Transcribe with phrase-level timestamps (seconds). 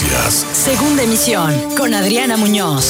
[0.00, 2.84] Segunda emisión con Adriana Muñoz.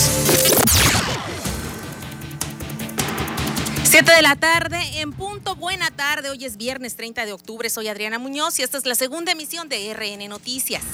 [3.83, 5.57] Siete de la tarde en punto.
[5.57, 6.31] Buena tarde.
[6.31, 7.69] Hoy es viernes 30 de octubre.
[7.69, 10.85] Soy Adriana Muñoz y esta es la segunda emisión de RN Noticias.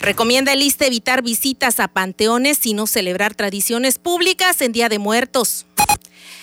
[0.00, 4.98] Recomienda el ISTE evitar visitas a panteones y no celebrar tradiciones públicas en Día de
[4.98, 5.66] Muertos.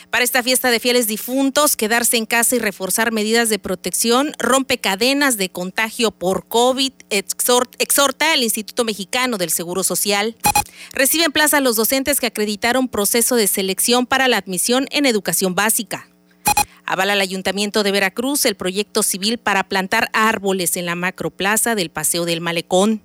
[0.09, 4.77] Para esta fiesta de fieles difuntos, quedarse en casa y reforzar medidas de protección rompe
[4.77, 10.35] cadenas de contagio por COVID, exhorta el Instituto Mexicano del Seguro Social.
[10.93, 16.07] Reciben plaza los docentes que acreditaron proceso de selección para la admisión en educación básica.
[16.85, 21.89] Avala el Ayuntamiento de Veracruz el proyecto civil para plantar árboles en la macroplaza del
[21.89, 23.03] Paseo del Malecón.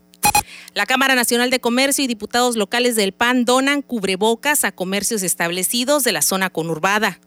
[0.75, 6.05] La Cámara Nacional de Comercio y diputados locales del PAN donan cubrebocas a comercios establecidos
[6.05, 7.21] de la zona conurbada.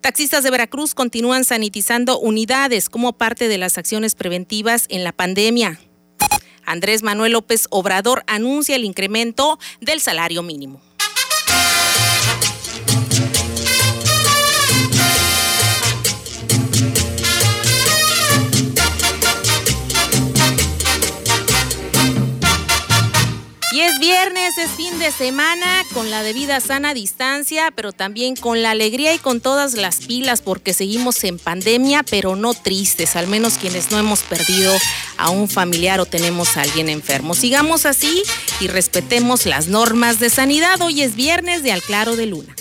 [0.00, 5.78] Taxistas de Veracruz continúan sanitizando unidades como parte de las acciones preventivas en la pandemia.
[6.64, 10.80] Andrés Manuel López Obrador anuncia el incremento del salario mínimo.
[24.22, 29.12] Viernes, es fin de semana con la debida sana distancia, pero también con la alegría
[29.14, 33.90] y con todas las pilas porque seguimos en pandemia, pero no tristes, al menos quienes
[33.90, 34.72] no hemos perdido
[35.16, 37.34] a un familiar o tenemos a alguien enfermo.
[37.34, 38.22] Sigamos así
[38.60, 40.80] y respetemos las normas de sanidad.
[40.82, 42.54] Hoy es viernes de Al Claro de Luna.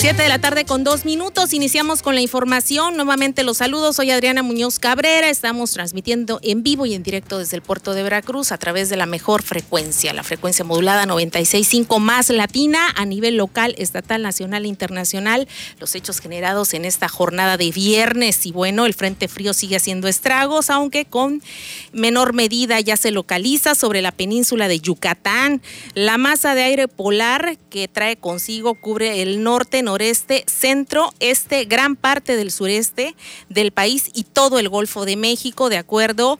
[0.00, 1.52] 7 de la tarde con dos minutos.
[1.52, 2.96] Iniciamos con la información.
[2.96, 3.96] Nuevamente los saludos.
[3.96, 5.28] Soy Adriana Muñoz Cabrera.
[5.28, 8.96] Estamos transmitiendo en vivo y en directo desde el puerto de Veracruz a través de
[8.96, 14.68] la mejor frecuencia, la frecuencia modulada 96.5 más latina a nivel local, estatal, nacional e
[14.68, 15.46] internacional.
[15.78, 18.46] Los hechos generados en esta jornada de viernes.
[18.46, 21.42] Y bueno, el Frente Frío sigue haciendo estragos, aunque con
[21.92, 25.60] menor medida ya se localiza sobre la península de Yucatán.
[25.92, 31.96] La masa de aire polar que trae consigo cubre el norte, noreste, centro, este, gran
[31.96, 33.16] parte del sureste
[33.48, 36.38] del país y todo el Golfo de México, de acuerdo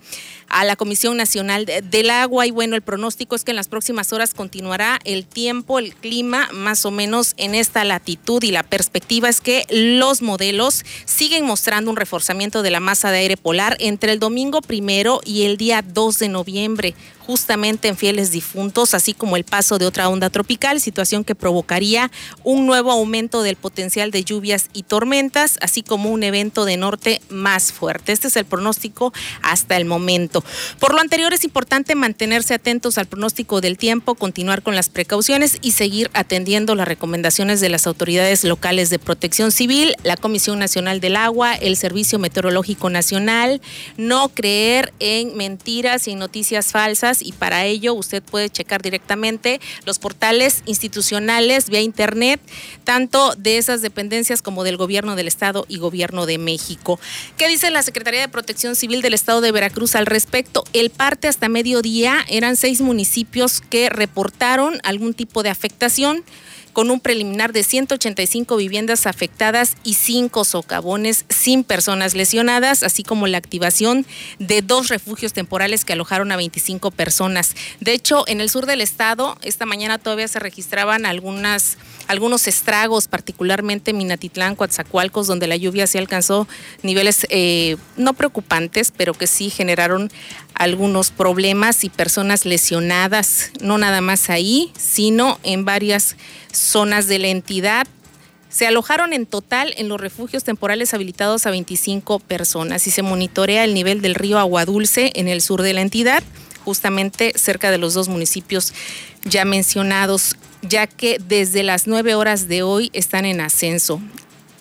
[0.50, 2.47] a la Comisión Nacional del Agua.
[2.47, 6.49] Y bueno, el pronóstico es que en las próximas horas continuará el tiempo, el clima
[6.53, 11.91] más o menos en esta latitud y la perspectiva es que los modelos siguen mostrando
[11.91, 15.83] un reforzamiento de la masa de aire polar entre el domingo primero y el día
[15.83, 16.94] 2 de noviembre
[17.31, 22.10] justamente en fieles difuntos, así como el paso de otra onda tropical, situación que provocaría
[22.43, 27.22] un nuevo aumento del potencial de lluvias y tormentas, así como un evento de norte
[27.28, 28.10] más fuerte.
[28.10, 29.12] Este es el pronóstico
[29.43, 30.40] hasta el momento.
[30.78, 35.59] Por lo anterior, es importante mantenerse atentos al pronóstico del tiempo, continuar con las precauciones
[35.62, 41.01] y seguir atendiendo las recomendaciones de las autoridades locales de protección civil, la Comisión Nacional
[41.01, 43.61] del Agua, el Servicio Meteorológico Nacional,
[43.97, 49.99] no creer en mentiras y noticias falsas y para ello usted puede checar directamente los
[49.99, 52.41] portales institucionales vía internet,
[52.84, 56.99] tanto de esas dependencias como del gobierno del estado y gobierno de México.
[57.37, 60.29] ¿Qué dice la Secretaría de Protección Civil del estado de Veracruz al respecto?
[60.72, 66.24] El parte hasta mediodía eran seis municipios que reportaron algún tipo de afectación
[66.72, 73.26] con un preliminar de 185 viviendas afectadas y cinco socavones sin personas lesionadas, así como
[73.26, 74.06] la activación
[74.38, 77.54] de dos refugios temporales que alojaron a 25 personas.
[77.80, 83.09] De hecho, en el sur del estado, esta mañana todavía se registraban algunas, algunos estragos,
[83.09, 86.47] particularmente Minatitlán, Coatzacoalcos, donde la lluvia se alcanzó
[86.82, 90.10] niveles eh, no preocupantes, pero que sí generaron
[90.54, 96.16] algunos problemas y personas lesionadas, no nada más ahí, sino en varias
[96.53, 97.87] zonas de la entidad.
[98.49, 103.65] Se alojaron en total en los refugios temporales habilitados a 25 personas y se monitorea
[103.65, 106.22] el nivel del río Aguadulce en el sur de la entidad,
[106.65, 108.72] justamente cerca de los dos municipios
[109.24, 114.01] ya mencionados, ya que desde las 9 horas de hoy están en ascenso.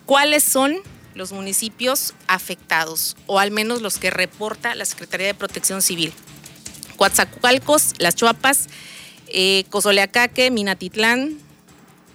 [0.06, 0.82] ¿Cuáles son
[1.20, 6.14] los municipios afectados, o al menos los que reporta la Secretaría de Protección Civil.
[6.96, 8.68] Coatzacoalcos, Las Chuapas,
[9.28, 11.38] eh, Cozoleacaque, Minatitlán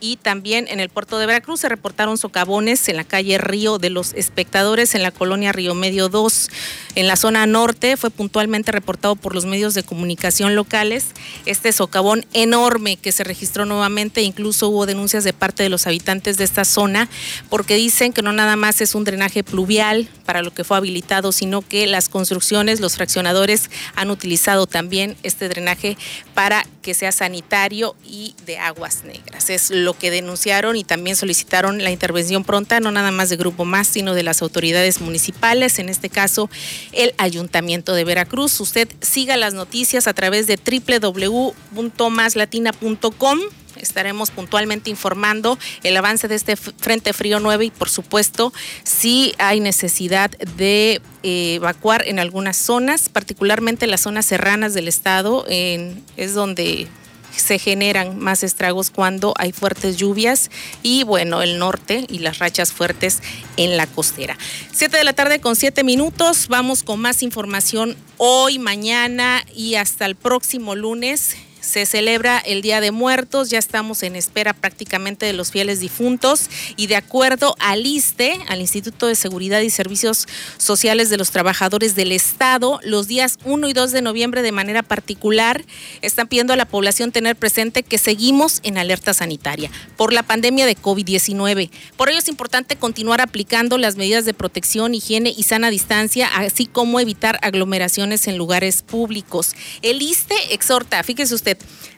[0.05, 3.89] y también en el puerto de Veracruz se reportaron socavones en la calle Río de
[3.89, 6.51] los Espectadores en la colonia Río Medio 2.
[6.95, 11.07] En la zona norte fue puntualmente reportado por los medios de comunicación locales
[11.47, 16.37] este socavón enorme que se registró nuevamente, incluso hubo denuncias de parte de los habitantes
[16.37, 17.09] de esta zona
[17.49, 21.33] porque dicen que no nada más es un drenaje pluvial para lo que fue habilitado,
[21.33, 25.97] sino que las construcciones, los fraccionadores han utilizado también este drenaje
[26.35, 29.49] para que sea sanitario y de aguas negras.
[29.49, 33.65] Es lo que denunciaron y también solicitaron la intervención pronta, no nada más de Grupo
[33.65, 36.51] Más, sino de las autoridades municipales, en este caso
[36.93, 38.61] el Ayuntamiento de Veracruz.
[38.61, 43.41] Usted siga las noticias a través de www.maslatina.com
[43.81, 48.53] estaremos puntualmente informando el avance de este Frente Frío 9 y por supuesto
[48.83, 55.45] si hay necesidad de eh, evacuar en algunas zonas, particularmente las zonas serranas del estado,
[55.49, 56.89] es donde
[57.37, 60.51] se generan más estragos cuando hay fuertes lluvias
[60.83, 63.23] y bueno, el norte y las rachas fuertes
[63.57, 64.37] en la costera.
[64.73, 70.07] Siete de la tarde con siete minutos, vamos con más información hoy, mañana y hasta
[70.07, 75.33] el próximo lunes se celebra el Día de Muertos, ya estamos en espera prácticamente de
[75.33, 80.27] los fieles difuntos y de acuerdo al ISTE, al Instituto de Seguridad y Servicios
[80.59, 84.83] Sociales de los Trabajadores del Estado, los días 1 y 2 de noviembre de manera
[84.83, 85.65] particular
[86.03, 90.67] están pidiendo a la población tener presente que seguimos en alerta sanitaria por la pandemia
[90.67, 91.71] de COVID-19.
[91.97, 96.67] Por ello es importante continuar aplicando las medidas de protección, higiene y sana distancia, así
[96.67, 99.55] como evitar aglomeraciones en lugares públicos.
[99.81, 101.54] El ISTE exhorta, fíjese usted,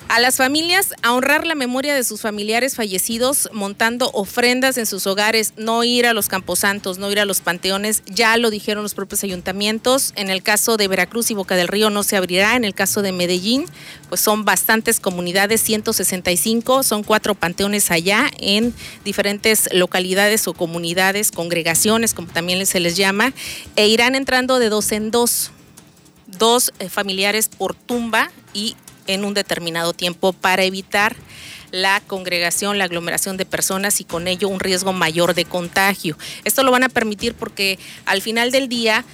[0.09, 5.07] a las familias a honrar la memoria de sus familiares fallecidos montando ofrendas en sus
[5.07, 8.95] hogares, no ir a los camposantos, no ir a los panteones, ya lo dijeron los
[8.95, 10.13] propios ayuntamientos.
[10.17, 13.03] En el caso de Veracruz y Boca del Río no se abrirá, en el caso
[13.03, 13.65] de Medellín,
[14.09, 18.75] pues son bastantes comunidades, 165, son cuatro panteones allá en
[19.05, 23.33] diferentes localidades o comunidades, congregaciones, como también se les llama,
[23.75, 25.51] e irán entrando de dos en dos
[26.27, 28.77] dos eh, familiares por tumba y
[29.07, 31.17] en un determinado tiempo para evitar
[31.71, 36.17] la congregación, la aglomeración de personas y con ello un riesgo mayor de contagio.
[36.45, 39.05] Esto lo van a permitir porque al final del día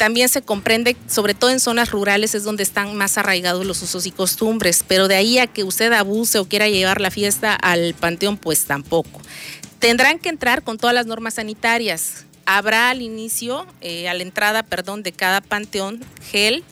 [0.00, 4.06] también se comprende, sobre todo en zonas rurales, es donde están más arraigados los usos
[4.06, 7.92] y costumbres, pero de ahí a que usted abuse o quiera llevar la fiesta al
[7.92, 9.20] panteón, pues tampoco.
[9.78, 12.24] Tendrán que entrar con todas las normas sanitarias.
[12.46, 16.00] Habrá al inicio, eh, a la entrada, perdón, de cada panteón,
[16.30, 16.64] gel,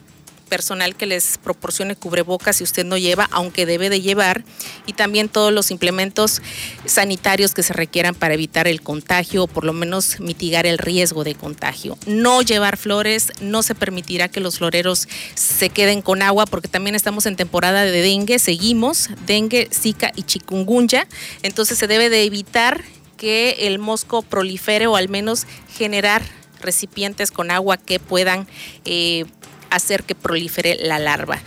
[0.49, 4.43] personal que les proporcione cubrebocas si usted no lleva, aunque debe de llevar,
[4.85, 6.41] y también todos los implementos
[6.85, 11.23] sanitarios que se requieran para evitar el contagio o por lo menos mitigar el riesgo
[11.23, 11.97] de contagio.
[12.05, 16.95] No llevar flores, no se permitirá que los floreros se queden con agua porque también
[16.95, 21.07] estamos en temporada de dengue, seguimos, dengue, zika y chikungunya,
[21.43, 22.83] entonces se debe de evitar
[23.17, 25.45] que el mosco prolifere o al menos
[25.77, 26.23] generar
[26.61, 28.47] recipientes con agua que puedan
[28.85, 29.25] eh,
[29.69, 31.39] hacer que prolifere la larva.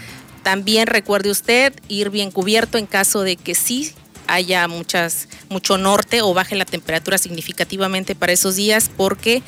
[0.43, 3.93] También recuerde usted ir bien cubierto en caso de que sí
[4.27, 9.43] haya muchas, mucho norte o baje la temperatura significativamente para esos días, porque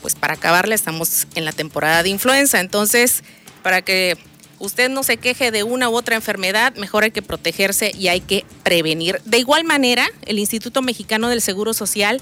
[0.00, 2.60] pues para acabarla estamos en la temporada de influenza.
[2.60, 3.22] Entonces,
[3.62, 4.16] para que
[4.58, 8.20] usted no se queje de una u otra enfermedad, mejor hay que protegerse y hay
[8.20, 9.20] que prevenir.
[9.24, 12.20] De igual manera, el Instituto Mexicano del Seguro Social,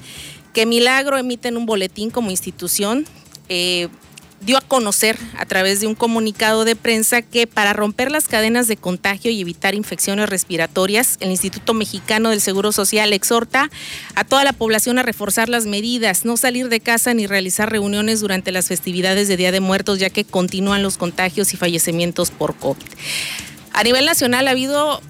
[0.53, 3.07] que milagro emiten un boletín como institución,
[3.49, 3.89] eh,
[4.41, 8.69] dio a conocer a través de un comunicado de prensa que para romper las cadenas
[8.69, 13.71] de contagio y evitar infecciones respiratorias, el Instituto Mexicano del Seguro Social exhorta
[14.15, 18.21] a toda la población a reforzar las medidas, no salir de casa ni realizar reuniones
[18.21, 22.55] durante las festividades de Día de Muertos, ya que continúan los contagios y fallecimientos por
[22.57, 22.87] COVID.
[23.73, 25.01] A nivel nacional ha habido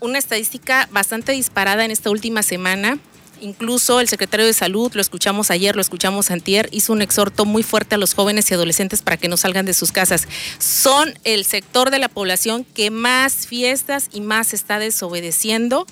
[0.00, 2.98] una estadística bastante disparada en esta última semana
[3.44, 7.62] Incluso el secretario de Salud, lo escuchamos ayer, lo escuchamos antier, hizo un exhorto muy
[7.62, 10.26] fuerte a los jóvenes y adolescentes para que no salgan de sus casas.
[10.58, 15.86] Son el sector de la población que más fiestas y más está desobedeciendo.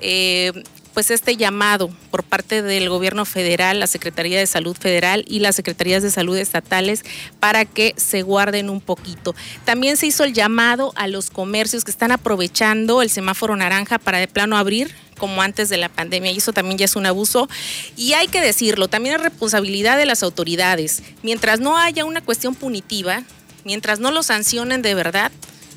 [0.00, 0.52] Eh,
[0.96, 5.54] pues este llamado por parte del gobierno federal, la Secretaría de Salud Federal y las
[5.54, 7.04] Secretarías de Salud estatales
[7.38, 9.34] para que se guarden un poquito.
[9.66, 14.16] También se hizo el llamado a los comercios que están aprovechando el semáforo naranja para
[14.16, 17.46] de plano abrir como antes de la pandemia y eso también ya es un abuso
[17.94, 21.02] y hay que decirlo, también es responsabilidad de las autoridades.
[21.22, 23.22] Mientras no haya una cuestión punitiva,
[23.64, 25.30] mientras no lo sancionen de verdad,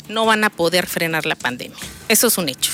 [0.07, 1.77] no van a poder frenar la pandemia.
[2.07, 2.71] Eso es un hecho.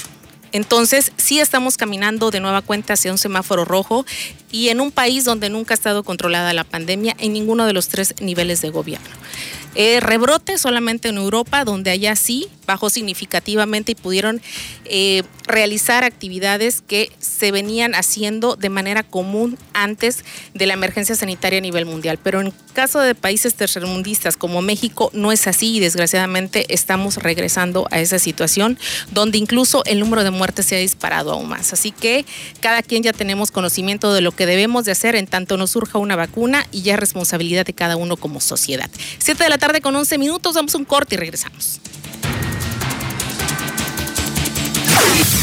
[0.55, 4.05] Entonces, sí estamos caminando de nueva cuenta hacia un semáforo rojo
[4.53, 7.89] y en un país donde nunca ha estado controlada la pandemia en ninguno de los
[7.89, 9.09] tres niveles de gobierno.
[9.77, 14.41] Eh, rebrote solamente en Europa, donde allá sí bajó significativamente y pudieron
[14.85, 21.59] eh, realizar actividades que se venían haciendo de manera común antes de la emergencia sanitaria
[21.59, 22.17] a nivel mundial.
[22.23, 27.87] Pero en caso de países tercermundistas como México no es así y desgraciadamente estamos regresando
[27.91, 28.79] a esa situación
[29.11, 31.73] donde incluso el número de muertes se ha disparado aún más.
[31.73, 32.25] Así que
[32.61, 35.99] cada quien ya tenemos conocimiento de lo que debemos de hacer en tanto nos surja
[35.99, 38.89] una vacuna y ya es responsabilidad de cada uno como sociedad.
[39.17, 41.79] Siete de la tarde con 11 minutos, damos un corte y regresamos.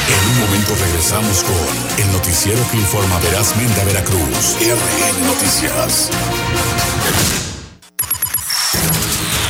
[0.08, 4.56] En un momento regresamos con el noticiero que informa verazmente a Veracruz.
[4.60, 6.10] RN Noticias.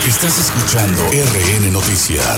[0.06, 2.36] Estás escuchando RN Noticias.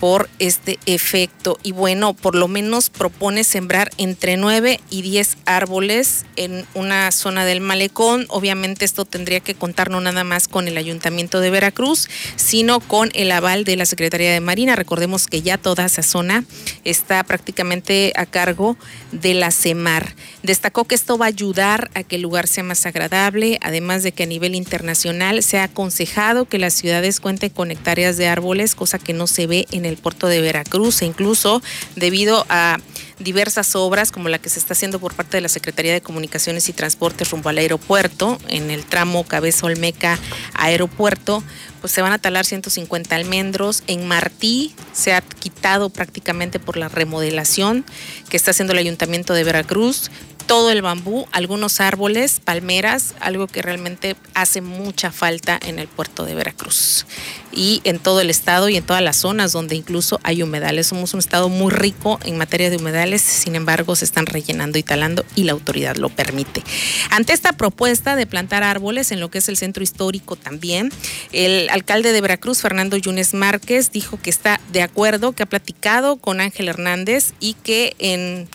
[0.00, 1.58] por este efecto.
[1.62, 7.44] Y bueno, por lo menos propone sembrar entre 9 y 10 árboles en una zona
[7.44, 8.24] del malecón.
[8.30, 13.10] Obviamente esto tendría que contar no nada más con el Ayuntamiento de Veracruz, sino con
[13.12, 14.74] el aval de la Secretaría de Marina.
[14.74, 16.44] Recordemos que ya toda esa zona
[16.84, 18.78] está prácticamente a cargo
[19.12, 20.14] de la CEMAR.
[20.42, 24.12] Destacó que esto va a ayudar a que el lugar sea más agradable, además de
[24.12, 28.74] que a nivel internacional se ha aconsejado que las ciudades cuenten con hectáreas de árboles,
[28.74, 31.62] cosa que no se ve en el puerto de Veracruz e incluso
[31.96, 32.78] debido a
[33.18, 36.68] diversas obras como la que se está haciendo por parte de la Secretaría de Comunicaciones
[36.68, 40.18] y Transportes rumbo al aeropuerto, en el tramo Cabeza Olmeca
[40.54, 41.44] Aeropuerto,
[41.80, 43.82] pues se van a talar 150 almendros.
[43.86, 47.84] En Martí se ha quitado prácticamente por la remodelación
[48.28, 50.10] que está haciendo el Ayuntamiento de Veracruz
[50.50, 56.24] todo el bambú, algunos árboles, palmeras, algo que realmente hace mucha falta en el puerto
[56.24, 57.06] de Veracruz
[57.52, 60.88] y en todo el estado y en todas las zonas donde incluso hay humedales.
[60.88, 64.82] Somos un estado muy rico en materia de humedales, sin embargo se están rellenando y
[64.82, 66.64] talando y la autoridad lo permite.
[67.10, 70.90] Ante esta propuesta de plantar árboles en lo que es el centro histórico también,
[71.30, 76.16] el alcalde de Veracruz, Fernando Yunes Márquez, dijo que está de acuerdo, que ha platicado
[76.16, 78.48] con Ángel Hernández y que en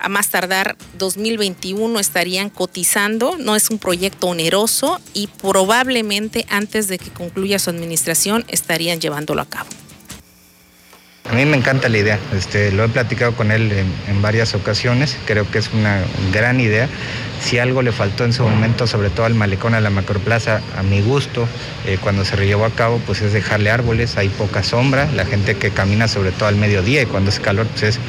[0.00, 3.36] a más tardar 2021 estarían cotizando.
[3.38, 9.42] No es un proyecto oneroso y probablemente antes de que concluya su administración estarían llevándolo
[9.42, 9.68] a cabo.
[11.28, 14.54] A mí me encanta la idea, este, lo he platicado con él en, en varias
[14.54, 16.02] ocasiones, creo que es una
[16.32, 16.88] gran idea
[17.40, 20.82] si algo le faltó en su momento, sobre todo al malecón, a la macroplaza, a
[20.82, 21.48] mi gusto,
[21.86, 25.56] eh, cuando se llevó a cabo, pues es dejarle árboles, hay poca sombra, la gente
[25.56, 28.00] que camina sobre todo al mediodía y cuando es calor, pues es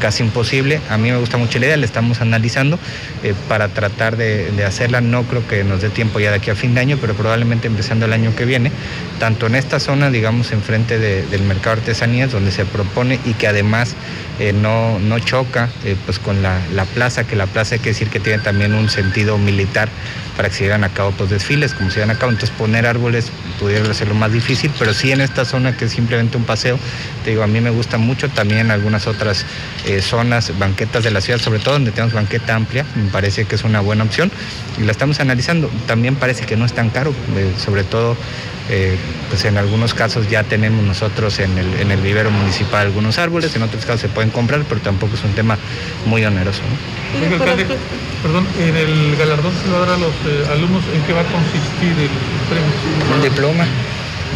[0.00, 0.80] casi imposible.
[0.90, 2.78] A mí me gusta mucho la idea, la estamos analizando
[3.22, 5.00] eh, para tratar de, hacerla.
[5.00, 7.66] No creo que nos dé tiempo ya de aquí a fin de año, pero probablemente
[7.66, 8.70] empezando el año que viene,
[9.18, 13.46] tanto en esta zona, digamos, enfrente del mercado de artesanías, donde se propone y que
[13.46, 13.94] además
[14.40, 15.68] eh, no, no choca
[16.06, 18.88] pues con la, la plaza, que la plaza hay que decir que tiene también un
[18.88, 19.88] sentido militar
[20.36, 22.32] para que se lleven a cabo los desfiles, como se llevan a cabo.
[22.32, 26.36] Entonces poner árboles pudiera lo más difícil, pero sí en esta zona que es simplemente
[26.36, 26.78] un paseo,
[27.24, 29.44] te digo, a mí me gusta mucho, también algunas otras
[29.86, 33.54] eh, zonas, banquetas de la ciudad, sobre todo donde tenemos banqueta amplia, me parece que
[33.54, 34.30] es una buena opción
[34.78, 35.70] y la estamos analizando.
[35.86, 38.16] También parece que no es tan caro, eh, sobre todo
[38.70, 38.96] Eh,
[39.28, 43.54] pues en algunos casos ya tenemos nosotros en el, en el vivero municipal algunos árboles,
[43.56, 45.58] en otros casos se pueden comprar, pero tampoco es un tema
[46.06, 46.62] muy oneroso.
[48.22, 51.20] perdón, en el galardón se va a dar a los eh, alumnos, ¿en qué va
[51.20, 52.10] a consistir el
[52.48, 53.16] premio?
[53.16, 53.66] Un diploma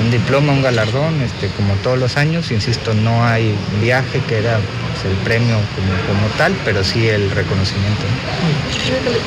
[0.00, 2.50] un diploma, un galardón, este, como todos los años.
[2.50, 8.02] Insisto, no hay viaje que era pues, el premio como, tal, pero sí el reconocimiento.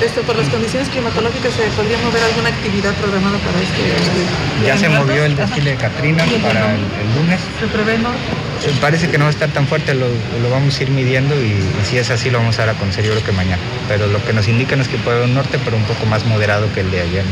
[0.02, 4.66] Este, por las condiciones climatológicas, ¿se podría mover alguna actividad programada para este?
[4.66, 6.82] Ya se movió el desfile de Catrinas para el,
[7.16, 7.40] lunes.
[7.60, 8.10] ¿Se prevé no?
[8.80, 10.08] Parece que no va a estar tan fuerte, lo,
[10.52, 13.12] vamos a ir midiendo y, si es así lo vamos a dar a conocer yo
[13.12, 13.62] creo que mañana.
[13.88, 16.26] Pero lo que nos indican es que puede haber un norte, pero un poco más
[16.26, 17.26] moderado que el de ayer.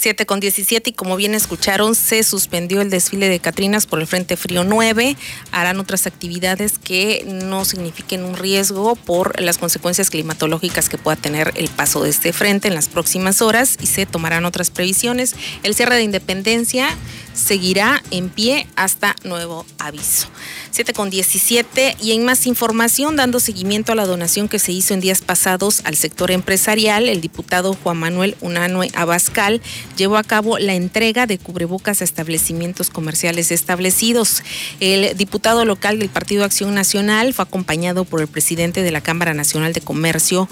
[0.00, 4.06] 7 con 17 y como bien escucharon, se suspendió el desfile de Catrinas por el
[4.06, 5.14] Frente Frío 9.
[5.52, 11.52] Harán otras actividades que no signifiquen un riesgo por las consecuencias climatológicas que pueda tener
[11.54, 15.34] el paso de este frente en las próximas horas y se tomarán otras previsiones.
[15.64, 16.96] El cierre de Independencia
[17.34, 20.28] seguirá en pie hasta nuevo aviso.
[20.70, 24.94] 7 con 17 y en más información, dando seguimiento a la donación que se hizo
[24.94, 29.60] en días pasados al sector empresarial, el diputado Juan Manuel Unanue Abascal
[29.96, 34.42] llevó a cabo la entrega de cubrebocas a establecimientos comerciales establecidos.
[34.80, 39.34] El diputado local del Partido Acción Nacional fue acompañado por el presidente de la Cámara
[39.34, 40.48] Nacional de Comercio,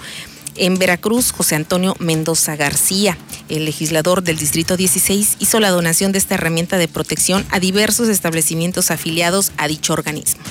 [0.57, 3.17] en Veracruz, José Antonio Mendoza García,
[3.49, 8.09] el legislador del Distrito 16, hizo la donación de esta herramienta de protección a diversos
[8.09, 10.43] establecimientos afiliados a dicho organismo.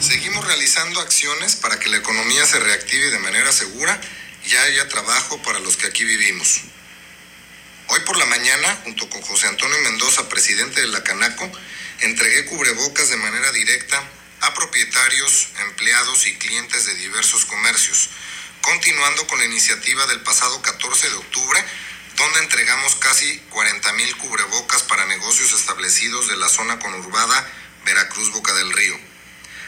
[0.00, 4.00] Seguimos realizando acciones para que la economía se reactive de manera segura
[4.46, 6.62] y haya trabajo para los que aquí vivimos.
[7.88, 11.50] Hoy por la mañana, junto con José Antonio Mendoza, presidente de la Canaco,
[12.00, 14.02] entregué cubrebocas de manera directa
[14.40, 18.08] a propietarios, empleados y clientes de diversos comercios
[18.62, 21.64] continuando con la iniciativa del pasado 14 de octubre,
[22.16, 27.50] donde entregamos casi 40 mil cubrebocas para negocios establecidos de la zona conurbada
[27.84, 28.98] Veracruz Boca del Río.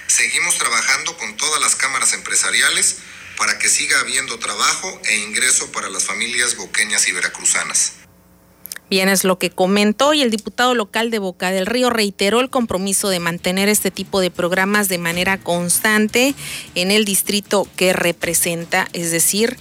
[0.07, 2.97] Seguimos trabajando con todas las cámaras empresariales
[3.37, 8.01] para que siga habiendo trabajo e ingreso para las familias boqueñas y veracruzanas.
[8.93, 12.51] Bien, es lo que comentó y el diputado local de Boca del Río reiteró el
[12.51, 16.35] compromiso de mantener este tipo de programas de manera constante
[16.75, 19.57] en el distrito que representa, es decir,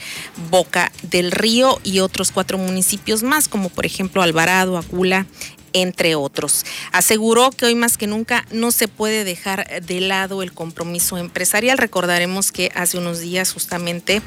[0.50, 5.26] Boca del Río y otros cuatro municipios más, como por ejemplo Alvarado, Acula,
[5.72, 6.66] entre otros.
[6.92, 11.78] Aseguró que hoy más que nunca no se puede dejar de lado el compromiso empresarial.
[11.78, 14.22] Recordaremos que hace unos días justamente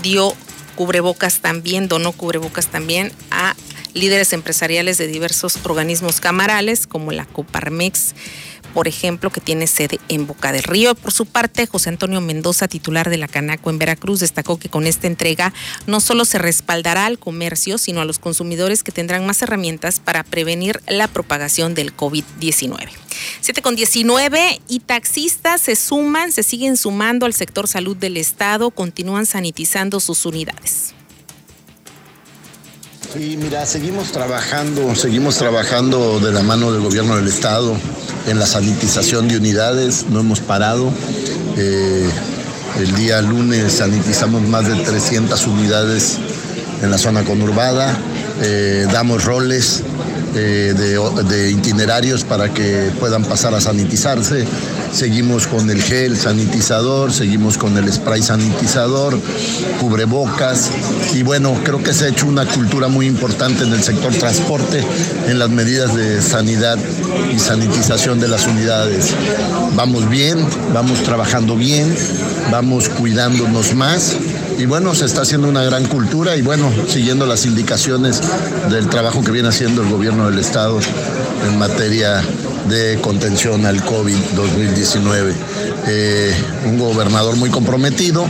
[0.00, 0.32] dio
[0.76, 3.56] cubrebocas también, donó cubrebocas también a
[3.94, 8.14] líderes empresariales de diversos organismos camarales, como la Coparmex,
[8.74, 10.96] por ejemplo, que tiene sede en Boca del Río.
[10.96, 14.86] Por su parte, José Antonio Mendoza, titular de la Canaco en Veracruz, destacó que con
[14.86, 15.54] esta entrega
[15.86, 20.24] no solo se respaldará al comercio, sino a los consumidores que tendrán más herramientas para
[20.24, 22.88] prevenir la propagación del COVID-19.
[23.40, 28.72] 7 con 19 y taxistas se suman, se siguen sumando al sector salud del Estado,
[28.72, 30.94] continúan sanitizando sus unidades.
[33.14, 37.76] Sí, mira, seguimos trabajando, seguimos trabajando de la mano del gobierno del estado
[38.26, 40.92] en la sanitización de unidades, no hemos parado.
[41.56, 42.10] Eh,
[42.80, 46.18] el día lunes sanitizamos más de 300 unidades
[46.82, 47.96] en la zona conurbada,
[48.42, 49.84] eh, damos roles
[50.34, 54.44] eh, de, itinerarios para que puedan pasar a sanitizarse.
[54.94, 59.18] Seguimos con el gel sanitizador, seguimos con el spray sanitizador,
[59.80, 60.70] cubrebocas.
[61.12, 64.84] Y bueno, creo que se ha hecho una cultura muy importante en el sector transporte
[65.26, 66.78] en las medidas de sanidad
[67.34, 69.12] y sanitización de las unidades.
[69.74, 70.38] Vamos bien,
[70.72, 71.92] vamos trabajando bien,
[72.52, 74.14] vamos cuidándonos más
[74.58, 78.20] y bueno, se está haciendo una gran cultura y bueno, siguiendo las indicaciones
[78.70, 80.78] del trabajo que viene haciendo el gobierno del Estado
[81.48, 82.22] en materia
[82.68, 85.32] de contención al COVID-2019.
[85.86, 86.34] Eh,
[86.66, 88.26] un gobernador muy comprometido,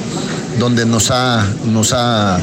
[0.58, 2.38] donde nos ha, nos ha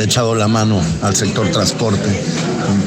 [0.00, 2.22] echado la mano al sector transporte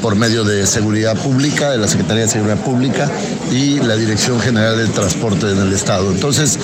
[0.01, 3.09] por medio de Seguridad Pública, de la Secretaría de Seguridad Pública
[3.51, 6.11] y la Dirección General del Transporte en el Estado.
[6.11, 6.57] Entonces,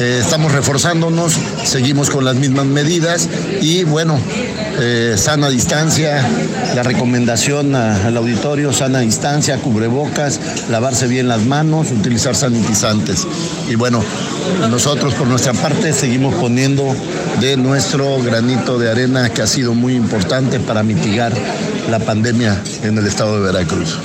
[0.00, 1.32] eh, estamos reforzándonos,
[1.64, 3.28] seguimos con las mismas medidas
[3.60, 4.18] y bueno,
[4.80, 6.24] eh, sana distancia,
[6.74, 13.26] la recomendación al auditorio, sana distancia, cubrebocas, lavarse bien las manos, utilizar sanitizantes.
[13.68, 14.02] Y bueno,
[14.70, 16.94] nosotros por nuestra parte seguimos poniendo
[17.40, 21.32] de nuestro granito de arena que ha sido muy importante para mitigar
[21.90, 23.98] la pandemia en el estado de Veracruz.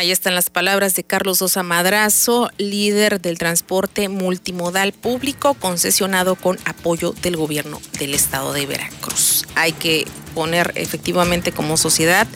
[0.00, 6.58] Ahí están las palabras de Carlos Sosa Madrazo, líder del transporte multimodal público concesionado con
[6.64, 9.44] apoyo del gobierno del estado de Veracruz.
[9.56, 12.26] Hay que poner efectivamente como sociedad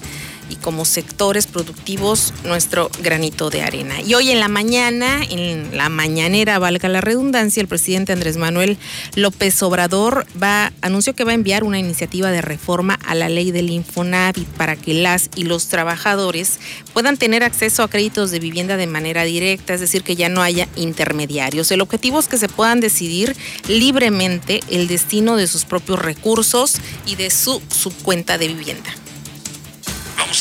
[0.48, 4.00] y como sectores productivos nuestro granito de arena.
[4.00, 8.78] Y hoy en la mañana, en la mañanera, valga la redundancia, el presidente Andrés Manuel
[9.14, 13.50] López Obrador va, anunció que va a enviar una iniciativa de reforma a la ley
[13.50, 16.59] del Infonavit para que las y los trabajadores
[16.92, 20.42] puedan tener acceso a créditos de vivienda de manera directa, es decir, que ya no
[20.42, 21.70] haya intermediarios.
[21.70, 23.37] El objetivo es que se puedan decidir
[23.68, 26.76] libremente el destino de sus propios recursos
[27.07, 29.04] y de su subcuenta de vivienda.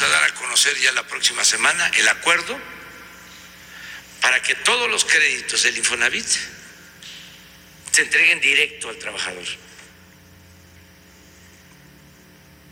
[0.01, 2.60] A dar a conocer ya la próxima semana el acuerdo
[4.21, 6.25] para que todos los créditos del Infonavit
[7.91, 9.45] se entreguen directo al trabajador.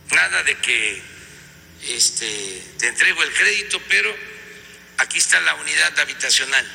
[0.09, 1.01] Nada de que
[1.89, 4.13] este, te entrego el crédito, pero
[4.97, 6.65] aquí está la unidad habitacional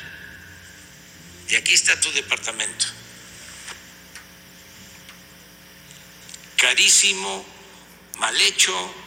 [1.48, 2.86] y aquí está tu departamento.
[6.56, 7.44] Carísimo,
[8.18, 9.05] mal hecho,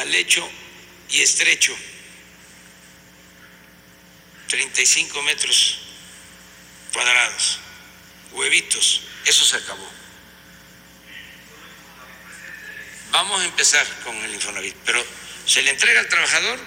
[0.00, 0.48] mal hecho
[1.10, 1.76] y estrecho.
[4.48, 5.78] 35 metros
[6.92, 7.58] cuadrados,
[8.32, 9.88] huevitos, eso se acabó.
[13.10, 15.04] Vamos a empezar con el Infonavit, pero
[15.44, 16.58] se le entrega al trabajador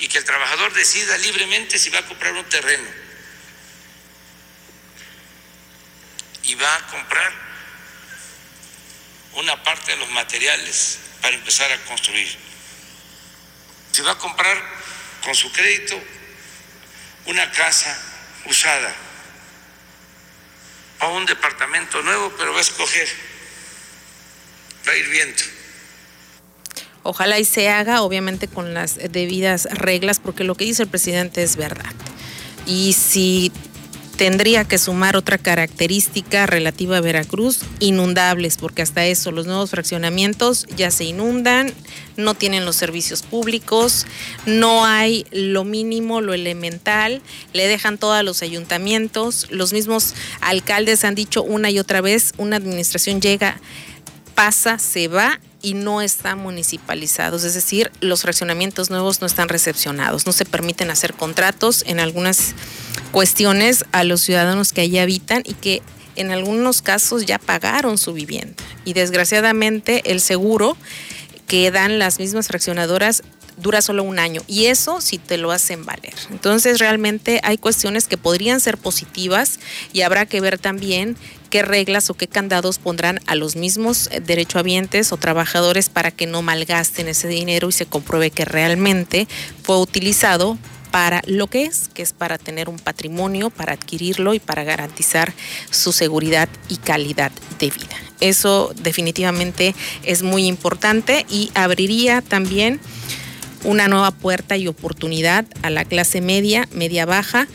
[0.00, 2.88] y que el trabajador decida libremente si va a comprar un terreno.
[6.42, 7.32] Y va a comprar
[9.34, 12.47] una parte de los materiales para empezar a construir.
[13.98, 14.56] Si va a comprar
[15.24, 16.00] con su crédito
[17.26, 18.00] una casa
[18.48, 18.94] usada
[21.00, 23.08] o un departamento nuevo, pero va a escoger,
[24.86, 25.42] va a ir viendo.
[27.02, 31.42] Ojalá y se haga, obviamente con las debidas reglas, porque lo que dice el presidente
[31.42, 31.92] es verdad.
[32.66, 33.50] Y si
[34.18, 40.66] tendría que sumar otra característica relativa a Veracruz, inundables, porque hasta eso los nuevos fraccionamientos
[40.76, 41.72] ya se inundan,
[42.16, 44.06] no tienen los servicios públicos,
[44.44, 51.04] no hay lo mínimo, lo elemental, le dejan todo a los ayuntamientos, los mismos alcaldes
[51.04, 53.60] han dicho una y otra vez, una administración llega,
[54.34, 60.26] pasa, se va y no están municipalizados, es decir, los fraccionamientos nuevos no están recepcionados,
[60.26, 62.54] no se permiten hacer contratos en algunas
[63.10, 65.82] cuestiones a los ciudadanos que allí habitan y que
[66.16, 68.62] en algunos casos ya pagaron su vivienda.
[68.84, 70.76] Y desgraciadamente el seguro
[71.46, 73.22] que dan las mismas fraccionadoras
[73.56, 76.14] dura solo un año y eso si te lo hacen valer.
[76.30, 79.58] Entonces realmente hay cuestiones que podrían ser positivas
[79.92, 81.16] y habrá que ver también
[81.48, 86.26] qué reglas o qué candados pondrán a los mismos eh, derechohabientes o trabajadores para que
[86.26, 89.26] no malgasten ese dinero y se compruebe que realmente
[89.62, 90.58] fue utilizado
[90.90, 95.32] para lo que es, que es para tener un patrimonio, para adquirirlo y para garantizar
[95.70, 97.96] su seguridad y calidad de vida.
[98.20, 102.80] Eso definitivamente es muy importante y abriría también
[103.64, 107.48] una nueva puerta y oportunidad a la clase media, media baja,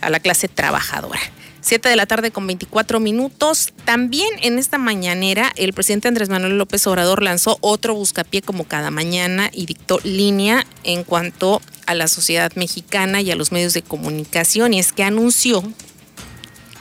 [0.00, 1.20] a la clase trabajadora.
[1.62, 3.72] Siete de la tarde con 24 minutos.
[3.84, 8.90] También en esta mañanera el presidente Andrés Manuel López Obrador lanzó otro buscapié como cada
[8.90, 13.82] mañana y dictó línea en cuanto a la sociedad mexicana y a los medios de
[13.82, 15.62] comunicación y es que anunció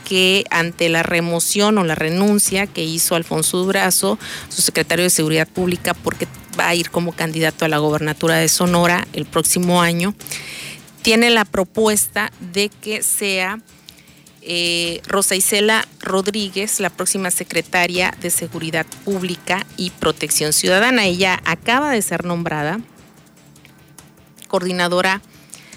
[0.06, 4.18] que ante la remoción o la renuncia que hizo Alfonso Durazo,
[4.50, 6.28] su secretario de Seguridad Pública, porque
[6.60, 10.16] va a ir como candidato a la gobernatura de Sonora el próximo año,
[11.04, 13.60] tiene la propuesta de que sea
[14.52, 21.06] eh, Rosa Isela Rodríguez, la próxima secretaria de Seguridad Pública y Protección Ciudadana.
[21.06, 22.82] Ella acaba de ser nombrada
[24.48, 25.22] coordinadora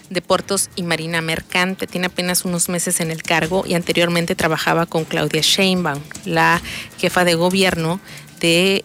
[0.09, 1.87] de Puertos y Marina Mercante.
[1.87, 6.63] Tiene apenas unos meses en el cargo y anteriormente trabajaba con Claudia Sheinbaum, la
[6.97, 8.01] jefa de gobierno
[8.41, 8.85] de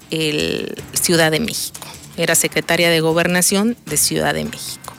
[1.02, 1.88] Ciudad de México.
[2.18, 4.94] Era secretaria de Gobernación de Ciudad de México.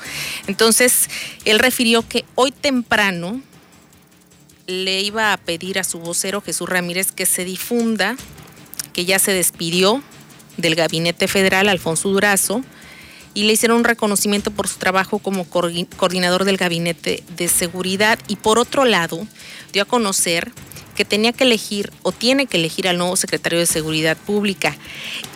[0.47, 1.11] Entonces,
[1.45, 3.43] él refirió que hoy temprano
[4.69, 8.17] le iba a pedir a su vocero Jesús Ramírez que se difunda
[8.93, 10.03] que ya se despidió
[10.59, 12.63] del gabinete federal Alfonso Durazo
[13.33, 18.19] y le hicieron un reconocimiento por su trabajo como coordinador del gabinete de seguridad.
[18.27, 19.27] Y por otro lado
[19.73, 20.51] dio a conocer
[20.99, 24.77] que tenía que elegir o tiene que elegir al nuevo secretario de Seguridad Pública.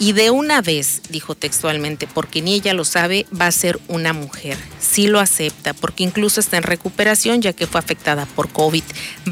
[0.01, 4.12] Y de una vez, dijo textualmente, porque ni ella lo sabe, va a ser una
[4.12, 4.59] mujer.
[4.81, 8.83] Sí lo acepta, porque incluso está en recuperación ya que fue afectada por COVID.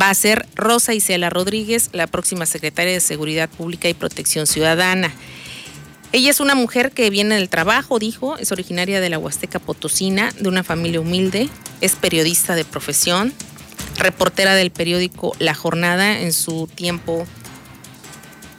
[0.01, 5.13] Va a ser Rosa Isela Rodríguez, la próxima secretaria de Seguridad Pública y Protección Ciudadana.
[6.13, 10.33] Ella es una mujer que viene del trabajo, dijo, es originaria de la Huasteca Potosina,
[10.39, 11.49] de una familia humilde,
[11.81, 13.33] es periodista de profesión,
[14.01, 17.27] reportera del periódico La Jornada en su tiempo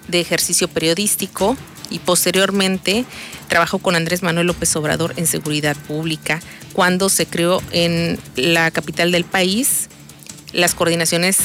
[0.07, 1.57] de ejercicio periodístico
[1.89, 3.05] y posteriormente
[3.49, 6.39] trabajó con Andrés Manuel López Obrador en seguridad pública
[6.73, 9.89] cuando se creó en la capital del país
[10.53, 11.37] las coordinaciones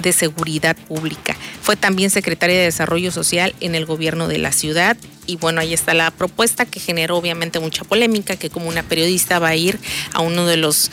[0.00, 1.36] de seguridad pública.
[1.62, 5.72] Fue también secretaria de Desarrollo Social en el gobierno de la ciudad y bueno, ahí
[5.72, 9.78] está la propuesta que generó obviamente mucha polémica, que como una periodista va a ir
[10.12, 10.90] a uno de los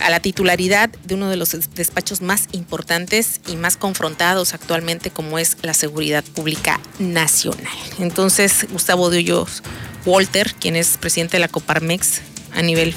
[0.00, 5.38] a la titularidad de uno de los despachos más importantes y más confrontados actualmente como
[5.38, 7.66] es la seguridad pública nacional.
[7.98, 9.44] Entonces, Gustavo de
[10.06, 12.94] Walter, quien es presidente de la Coparmex a nivel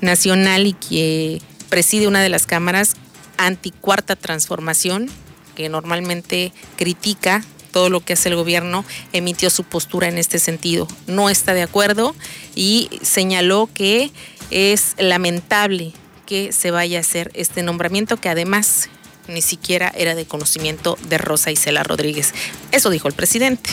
[0.00, 2.94] nacional y que preside una de las cámaras
[3.36, 5.10] anticuarta transformación,
[5.56, 10.86] que normalmente critica todo lo que hace el gobierno, emitió su postura en este sentido.
[11.08, 12.14] No está de acuerdo
[12.54, 14.12] y señaló que
[14.50, 15.92] es lamentable
[16.26, 18.88] que se vaya a hacer este nombramiento que además
[19.28, 22.32] ni siquiera era de conocimiento de Rosa Isela Rodríguez.
[22.72, 23.70] Eso dijo el presidente,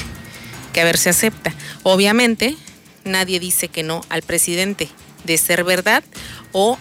[0.73, 1.53] que a ver si acepta.
[1.83, 2.55] Obviamente,
[3.03, 4.89] nadie dice que no al presidente
[5.23, 6.03] de ser verdad
[6.51, 6.77] o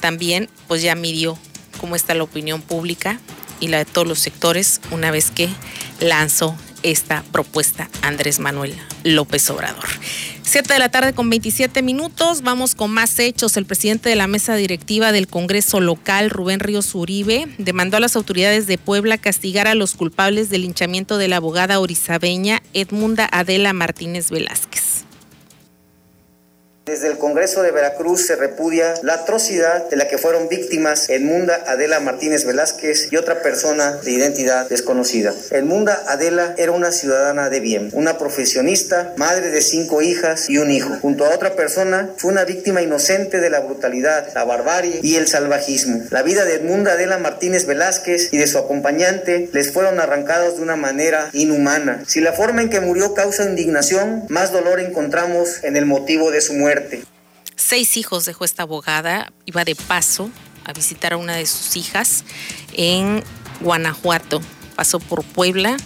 [0.00, 1.38] también pues ya midió
[1.78, 3.20] cómo está la opinión pública
[3.60, 5.48] y la de todos los sectores una vez que
[6.00, 9.88] lanzó esta propuesta Andrés Manuel López Obrador.
[10.42, 13.56] Siete de la tarde con 27 minutos, vamos con más hechos.
[13.56, 18.16] El presidente de la mesa directiva del Congreso local, Rubén Ríos Uribe, demandó a las
[18.16, 23.72] autoridades de Puebla castigar a los culpables del linchamiento de la abogada orizabeña Edmunda Adela
[23.72, 25.04] Martínez Velázquez.
[26.90, 31.62] Desde el Congreso de Veracruz se repudia la atrocidad de la que fueron víctimas Edmunda
[31.68, 35.32] Adela Martínez Velázquez y otra persona de identidad desconocida.
[35.52, 40.72] Edmunda Adela era una ciudadana de bien, una profesionista, madre de cinco hijas y un
[40.72, 40.98] hijo.
[41.00, 45.28] Junto a otra persona fue una víctima inocente de la brutalidad, la barbarie y el
[45.28, 46.02] salvajismo.
[46.10, 50.62] La vida de Edmunda Adela Martínez Velázquez y de su acompañante les fueron arrancados de
[50.62, 52.02] una manera inhumana.
[52.08, 56.40] Si la forma en que murió causa indignación, más dolor encontramos en el motivo de
[56.40, 56.79] su muerte.
[57.56, 60.30] Seis hijos dejó esta abogada, iba de paso
[60.64, 62.24] a visitar a una de sus hijas
[62.72, 63.22] en
[63.60, 64.40] Guanajuato.
[64.76, 65.76] Pasó por Puebla.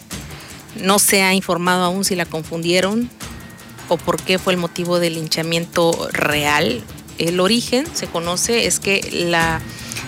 [0.76, 3.10] No se ha informado aún si la confundieron
[3.88, 6.82] o por qué fue el motivo del linchamiento real.
[7.18, 9.60] El origen, se conoce, es que la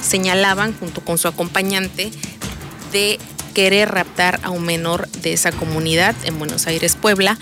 [0.03, 2.11] señalaban junto con su acompañante
[2.93, 3.19] de
[3.55, 7.39] querer raptar a un menor de esa comunidad en Buenos Aires, Puebla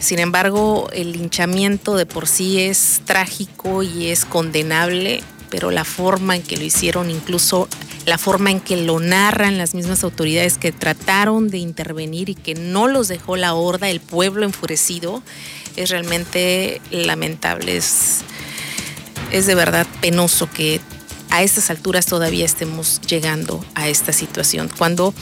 [0.00, 6.36] sin embargo, el linchamiento de por sí es trágico y es condenable, pero la forma
[6.36, 7.68] en que lo hicieron, incluso
[8.06, 12.54] la forma en que lo narran las mismas autoridades que trataron de intervenir y que
[12.54, 15.22] no los dejó la horda, el pueblo enfurecido,
[15.76, 17.76] es realmente lamentable.
[17.76, 18.20] Es,
[19.32, 20.80] es de verdad penoso que
[21.28, 24.70] a estas alturas todavía estemos llegando a esta situación.
[24.78, 25.12] Cuando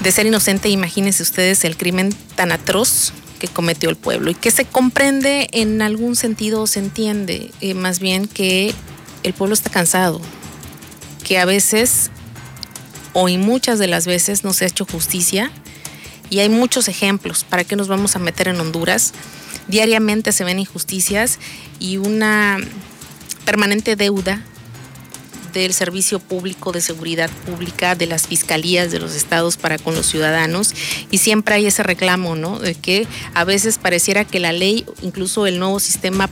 [0.00, 4.50] de ser inocente, imagínense ustedes el crimen tan atroz que cometió el pueblo y que
[4.50, 8.74] se comprende en algún sentido, se entiende eh, más bien que
[9.22, 10.20] el pueblo está cansado,
[11.24, 12.10] que a veces
[13.12, 15.50] o y muchas de las veces no se ha hecho justicia
[16.30, 17.44] y hay muchos ejemplos.
[17.44, 19.12] ¿Para qué nos vamos a meter en Honduras?
[19.68, 21.38] Diariamente se ven injusticias
[21.78, 22.58] y una
[23.44, 24.42] permanente deuda
[25.60, 30.06] del Servicio Público de Seguridad Pública, de las fiscalías de los estados para con los
[30.06, 30.74] ciudadanos.
[31.10, 32.58] Y siempre hay ese reclamo, ¿no?
[32.58, 36.28] De que a veces pareciera que la ley, incluso el nuevo sistema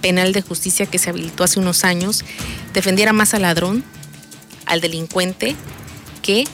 [0.00, 2.24] penal de justicia que se habilitó hace unos años,
[2.72, 3.84] defendiera más al ladrón,
[4.66, 5.56] al delincuente,
[6.22, 6.44] que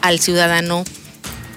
[0.00, 0.84] al ciudadano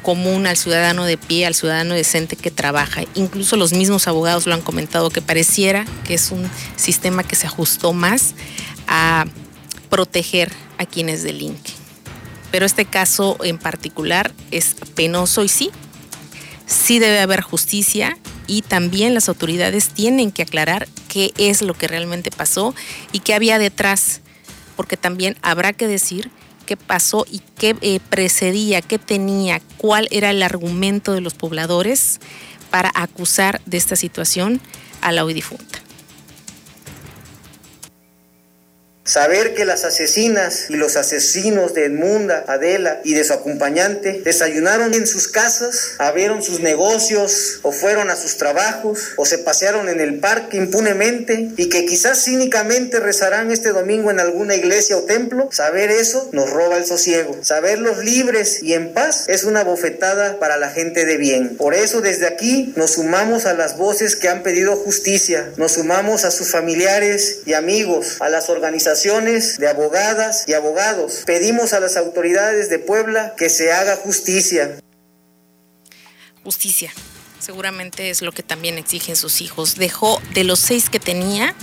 [0.01, 3.01] común, al ciudadano de pie, al ciudadano decente que trabaja.
[3.15, 7.47] Incluso los mismos abogados lo han comentado, que pareciera que es un sistema que se
[7.47, 8.33] ajustó más
[8.87, 9.25] a
[9.89, 11.75] proteger a quienes delinquen.
[12.51, 15.71] Pero este caso en particular es penoso y sí,
[16.65, 21.87] sí debe haber justicia y también las autoridades tienen que aclarar qué es lo que
[21.87, 22.73] realmente pasó
[23.11, 24.21] y qué había detrás,
[24.75, 26.31] porque también habrá que decir
[26.65, 32.19] qué pasó y qué eh, precedía, qué tenía, cuál era el argumento de los pobladores
[32.69, 34.61] para acusar de esta situación
[35.01, 35.79] a la hoy difunta.
[39.09, 44.93] Saber que las asesinas y los asesinos de Edmunda, Adela y de su acompañante desayunaron
[44.93, 49.99] en sus casas, abrieron sus negocios o fueron a sus trabajos o se pasearon en
[49.99, 55.49] el parque impunemente y que quizás cínicamente rezarán este domingo en alguna iglesia o templo,
[55.51, 57.35] saber eso nos roba el sosiego.
[57.41, 61.57] Saberlos libres y en paz es una bofetada para la gente de bien.
[61.57, 66.25] Por eso desde aquí nos sumamos a las voces que han pedido justicia, nos sumamos
[66.25, 71.23] a sus familiares y amigos, a las organizaciones de abogadas y abogados.
[71.25, 74.79] Pedimos a las autoridades de Puebla que se haga justicia.
[76.43, 76.91] justicia.
[77.39, 79.75] Seguramente es lo que también exigen sus hijos.
[79.75, 81.55] Dejó de los seis que tenía,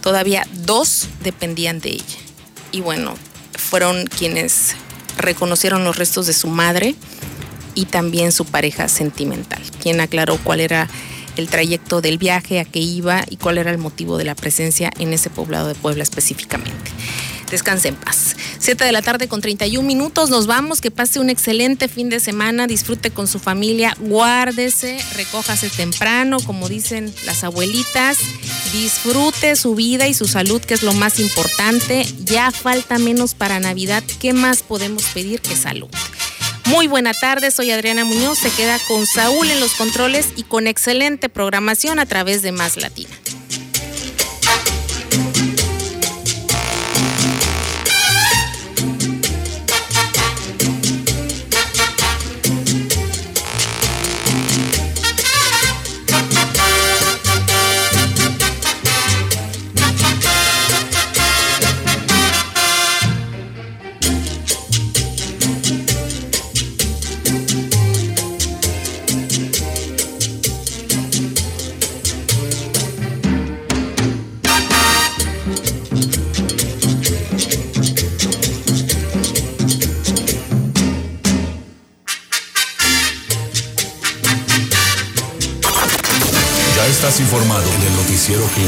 [0.00, 2.18] todavía dos dependían de ella.
[2.70, 3.16] Y bueno,
[3.58, 4.76] fueron quienes
[5.16, 6.94] reconocieron los restos de su madre
[7.74, 10.88] y también su pareja sentimental, quien aclaró cuál era
[11.36, 14.90] el trayecto del viaje, a qué iba y cuál era el motivo de la presencia
[14.98, 16.90] en ese poblado de Puebla específicamente.
[17.50, 18.36] Descanse en paz.
[18.58, 20.30] 7 de la tarde con 31 minutos.
[20.30, 20.80] Nos vamos.
[20.80, 22.66] Que pase un excelente fin de semana.
[22.66, 23.96] Disfrute con su familia.
[24.00, 24.98] Guárdese.
[25.14, 28.18] Recójase temprano, como dicen las abuelitas.
[28.72, 32.04] Disfrute su vida y su salud, que es lo más importante.
[32.24, 34.02] Ya falta menos para Navidad.
[34.20, 35.88] ¿Qué más podemos pedir que salud?
[36.66, 40.66] Muy buena tarde, soy Adriana Muñoz, se queda con Saúl en los controles y con
[40.66, 43.10] excelente programación a través de Más Latina.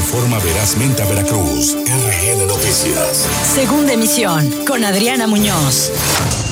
[0.08, 1.74] Informa verazmente a Veracruz.
[1.74, 3.28] RN Noticias.
[3.42, 6.47] Segunda emisión con Adriana Muñoz.